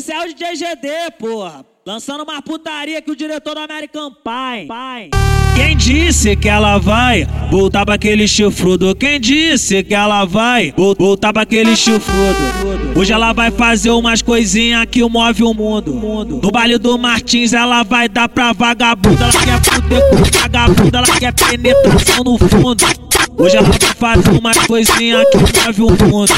[0.00, 0.88] Esse é o DJ GD,
[1.18, 1.62] porra.
[1.86, 4.66] Lançando uma putaria que o diretor do American Pie.
[4.66, 5.10] Pai.
[5.54, 8.96] Quem disse que ela vai voltar pra aquele chifrudo?
[8.96, 12.98] Quem disse que ela vai voltar pra aquele chifrudo?
[12.98, 15.92] Hoje ela vai fazer umas coisinhas que move o mundo.
[16.42, 19.24] No baile do Martins ela vai dar pra vagabunda.
[19.24, 22.86] Ela quer fuder com vagabunda, ela quer penetração no fundo.
[23.36, 26.32] Hoje ela vai fazer umas coisinhas que move o mundo.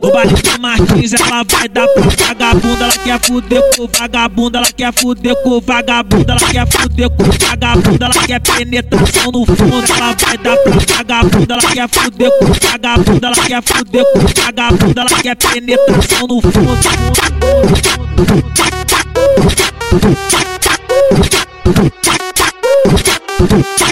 [0.00, 4.92] Baile do Martins ela vai dar pra vagabunda, ela quer fuder com vagabunda, ela quer
[4.92, 10.38] fuder com vagabunda, ela quer fuder com vagabunda, ela quer penetração no fundo, ela vai
[10.38, 15.36] dar pra vagabunda, ela quer fuder com vagabunda, ela quer fuder com vagabunda, ela quer
[15.36, 16.76] penetração no fundo.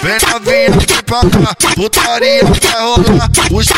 [0.03, 3.29] Vem novinha, vem pra cá, putaria vai rolar.
[3.51, 3.74] O tá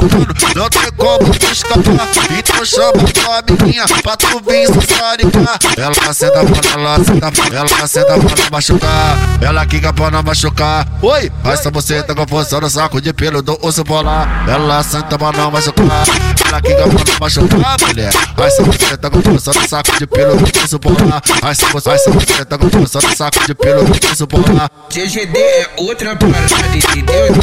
[0.00, 2.38] tocando, não tem como escapar.
[2.38, 5.58] Então chama tua amiguinha pra tu vir se saricar.
[5.76, 9.18] Ela senta pra ela senta, ela senta pra não machucar.
[9.40, 10.86] Ela quica pra não machucar.
[11.02, 14.46] Oi, essa você tá com força no saco de pelo do osso polar.
[14.48, 16.04] Ela senta pra não machucar.
[16.46, 18.12] Ela quica pra não machucar, mulher.
[18.38, 21.22] Essa você tá com força no saco de pelo do osso polar.
[21.50, 24.70] Essa você tá com força no saco de pelo do osso polar.
[24.90, 27.34] GGD é outra parada, entendeu?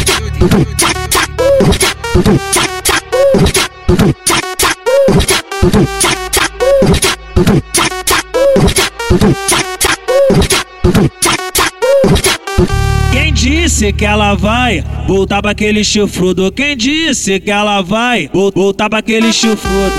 [13.11, 16.51] Quem disse que ela vai voltar pra aquele chifrudo?
[16.51, 19.91] Quem disse que ela vai voltar pra aquele chifrudo?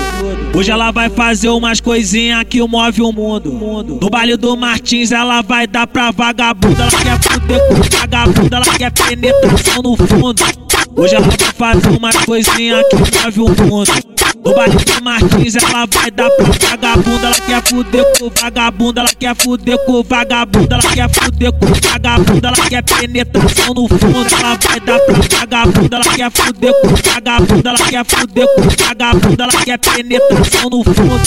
[0.53, 3.99] Hoje ela vai fazer umas coisinhas que move o mundo.
[4.01, 6.83] No baile do Martins ela vai dar pra vagabunda.
[6.83, 10.41] Ela quer fuder com vagabunda, ela quer penetração no fundo.
[10.97, 12.95] Hoje ela vai fazer umas coisinhas que
[13.37, 13.91] move o mundo.
[14.55, 19.35] Baile do Martins ela vai dar pra vagabunda, ela quer fuder com vagabunda, ela quer
[19.35, 24.79] fuder com vagabunda, ela quer fuder com vagabunda, ela quer penetração no fundo, ela vai
[24.79, 29.77] dar pra vagabunda, ela quer fuder com vagabunda, ela quer fuder com vagabunda, ela quer
[29.79, 31.25] penetração no fundo.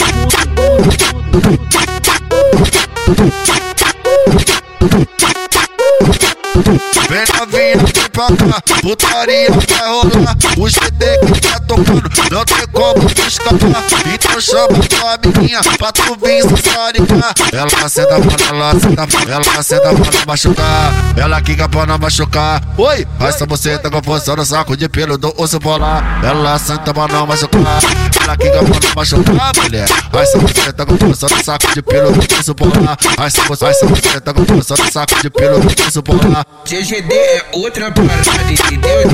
[6.58, 10.36] Vem novinha, vem pra cá, putaria vai rolar.
[10.56, 13.84] O GT que tá tocando, não tem como tu escapar.
[14.12, 17.34] Então chama tua amiguinha pra tu vir se saricar.
[17.52, 20.92] Ela senta pra ela senta ela senta pra não machucar.
[21.16, 22.62] Ela quica pra não machucar.
[22.76, 26.20] Oi, essa você tá com força no saco de pelo do osso polar.
[26.24, 27.80] Ela senta pra não machucar.
[28.28, 29.88] Ela quica pra não machucar, mulher.
[30.12, 32.98] Essa você tá com força no saco de pelo do osso polar.
[33.24, 36.46] Essa você tá com força no saco de pelo do osso polar.
[36.66, 39.08] GGD é outra parada, entendeu?